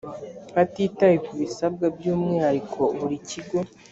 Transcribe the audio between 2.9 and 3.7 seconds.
buri kigo